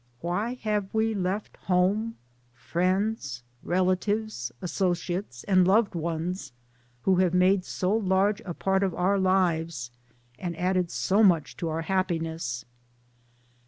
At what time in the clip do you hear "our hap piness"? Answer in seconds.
11.69-12.65